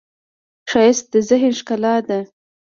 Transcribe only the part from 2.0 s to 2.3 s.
ده